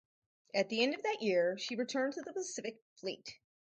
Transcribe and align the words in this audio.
At 0.55 0.69
the 0.69 0.81
end 0.81 0.95
of 0.95 1.03
that 1.03 1.21
year, 1.21 1.59
she 1.59 1.75
returned 1.75 2.13
to 2.13 2.23
the 2.23 2.33
Pacific 2.33 2.81
Fleet. 2.95 3.37